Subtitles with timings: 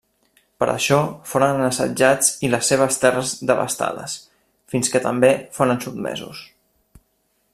[0.61, 0.95] Per això
[1.33, 4.17] foren assetjats i les seves terres devastades,
[4.75, 6.45] fins que també foren sotmesos.